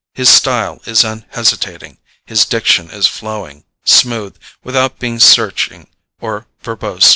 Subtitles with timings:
[0.15, 5.89] His style is unhesitating, his diction is flowing, smooth, without being searching
[6.19, 7.07] or verbose!